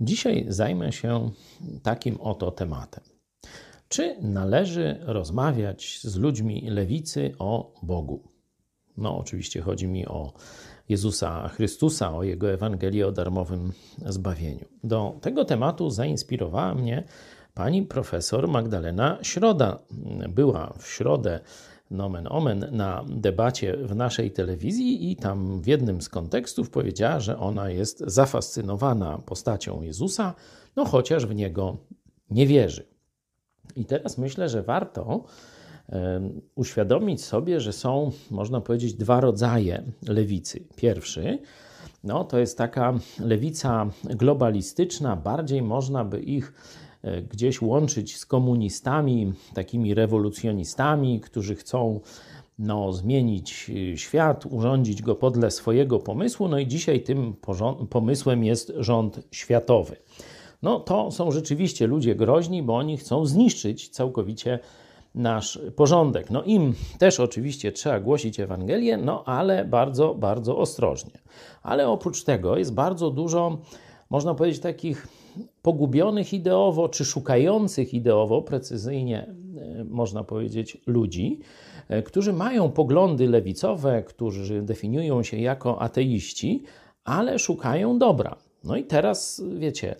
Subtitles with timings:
[0.00, 1.30] Dzisiaj zajmę się
[1.82, 3.04] takim oto tematem.
[3.88, 8.28] Czy należy rozmawiać z ludźmi lewicy o Bogu?
[8.96, 10.32] No, oczywiście chodzi mi o
[10.88, 13.72] Jezusa Chrystusa, o Jego Ewangelię o darmowym
[14.06, 14.64] zbawieniu.
[14.84, 17.04] Do tego tematu zainspirowała mnie
[17.54, 19.78] pani profesor Magdalena Środa.
[20.28, 21.40] Była w środę
[21.90, 27.38] nomen omen na debacie w naszej telewizji i tam w jednym z kontekstów powiedziała, że
[27.38, 30.34] ona jest zafascynowana postacią Jezusa,
[30.76, 31.76] no chociaż w niego
[32.30, 32.86] nie wierzy.
[33.76, 35.24] I teraz myślę, że warto
[36.54, 40.64] uświadomić sobie, że są, można powiedzieć, dwa rodzaje lewicy.
[40.76, 41.38] Pierwszy,
[42.04, 46.52] no, to jest taka lewica globalistyczna, bardziej można by ich
[47.32, 52.00] gdzieś łączyć z komunistami, takimi rewolucjonistami, którzy chcą
[52.60, 56.48] no, zmienić e, świat, urządzić go podle swojego pomysłu.
[56.48, 57.34] No i dzisiaj tym
[57.90, 59.96] pomysłem jest rząd światowy.
[60.62, 64.58] No to są rzeczywiście ludzie groźni, bo oni chcą zniszczyć całkowicie
[65.14, 66.30] nasz porządek.
[66.30, 71.18] No im też oczywiście trzeba głosić Ewangelię, no ale bardzo, bardzo ostrożnie.
[71.62, 73.58] Ale oprócz tego jest bardzo dużo,
[74.10, 75.08] można powiedzieć, takich
[75.62, 81.40] pogubionych ideowo, czy szukających ideowo, precyzyjnie e, można powiedzieć, ludzi,
[81.88, 86.62] e, którzy mają poglądy lewicowe, którzy definiują się jako ateiści,
[87.04, 88.36] ale szukają dobra.
[88.64, 89.96] No i teraz, wiecie,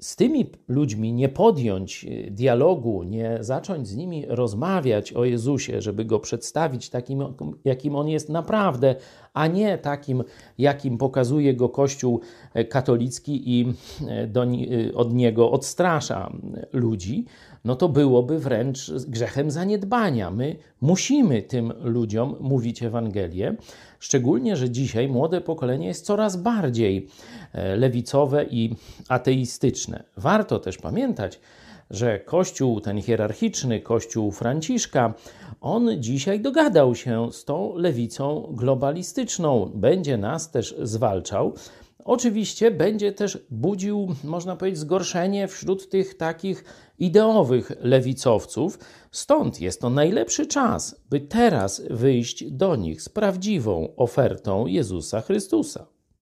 [0.00, 6.04] z tymi ludźmi nie podjąć e, dialogu, nie zacząć z nimi rozmawiać o Jezusie, żeby
[6.04, 7.24] go przedstawić takim,
[7.64, 8.94] jakim on jest naprawdę,
[9.34, 10.24] a nie takim,
[10.58, 12.20] jakim pokazuje go Kościół
[12.54, 13.72] e, katolicki i
[14.08, 14.46] e, do,
[14.94, 16.32] od niego odstrasza
[16.72, 17.24] ludzi,
[17.64, 20.30] no to byłoby wręcz grzechem zaniedbania.
[20.30, 23.56] My musimy tym ludziom mówić Ewangelię,
[23.98, 27.08] szczególnie, że dzisiaj młode pokolenie jest coraz bardziej
[27.76, 28.74] lewicowe i
[29.08, 29.95] ateistyczne.
[30.16, 31.40] Warto też pamiętać,
[31.90, 35.14] że Kościół ten hierarchiczny, Kościół Franciszka,
[35.60, 39.70] on dzisiaj dogadał się z tą lewicą globalistyczną.
[39.74, 41.54] Będzie nas też zwalczał.
[42.04, 46.64] Oczywiście będzie też budził, można powiedzieć, zgorszenie wśród tych takich
[46.98, 48.78] ideowych lewicowców.
[49.10, 55.95] Stąd jest to najlepszy czas, by teraz wyjść do nich z prawdziwą ofertą Jezusa Chrystusa.